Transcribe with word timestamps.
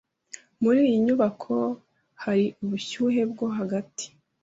Muri 0.63 0.79
iyi 0.87 0.97
nyubako 1.05 1.55
hari 2.23 2.45
ubushyuhe 2.63 3.21
bwo 3.31 3.45
hagati? 3.57 4.07